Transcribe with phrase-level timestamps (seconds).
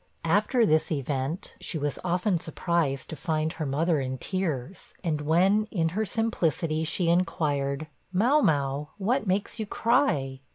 [0.25, 5.65] After this event, she was often surprised to find her mother in tears; and when,
[5.69, 10.39] in her simplicity, she inquired, 'Mau mau, what makes you cry?'